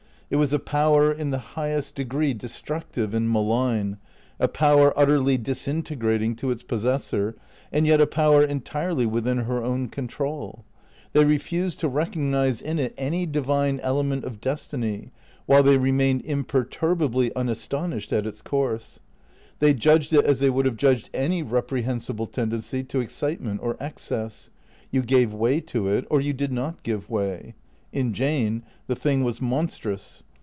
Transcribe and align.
It 0.33 0.37
was 0.37 0.53
a 0.53 0.59
power 0.59 1.11
in 1.11 1.31
the 1.31 1.45
highest 1.59 1.95
degree 1.95 2.33
destructive 2.33 3.13
and 3.13 3.29
malign, 3.29 3.97
a 4.39 4.47
power 4.47 4.97
utterly 4.97 5.37
disintegrating 5.37 6.37
to 6.37 6.51
its 6.51 6.63
possessor, 6.63 7.35
and 7.69 7.85
yet 7.85 7.99
a 7.99 8.07
power 8.07 8.41
entirely 8.41 9.05
within 9.05 9.39
her 9.39 9.61
own 9.61 9.89
control. 9.89 10.63
They 11.11 11.25
refused 11.25 11.81
to 11.81 11.89
recognize 11.89 12.61
in 12.61 12.79
it 12.79 12.93
any 12.97 13.25
divine 13.25 13.81
element 13.81 14.23
of 14.23 14.39
destiny, 14.39 15.11
while 15.47 15.63
they 15.63 15.77
remained 15.77 16.23
imper 16.23 16.63
turbably 16.63 17.33
unastonished 17.35 18.13
at 18.13 18.25
its 18.25 18.41
course. 18.41 19.01
They 19.59 19.73
judged 19.73 20.13
it 20.13 20.23
as 20.23 20.39
they 20.39 20.49
would 20.49 20.63
have 20.65 20.77
judged 20.77 21.09
any 21.13 21.43
reprehensible 21.43 22.25
tendency 22.27 22.85
to 22.85 23.01
excitement 23.01 23.59
or 23.61 23.75
excess. 23.81 24.49
You 24.91 25.01
gave 25.01 25.33
way 25.33 25.59
to 25.59 25.89
it 25.89 26.07
or 26.09 26.21
you 26.21 26.31
did 26.31 26.53
not 26.53 26.83
give 26.83 27.09
way. 27.09 27.53
In 27.93 28.13
Jane 28.13 28.63
the 28.87 28.95
thing 28.95 29.21
was 29.25 29.41
monstrous. 29.41 30.23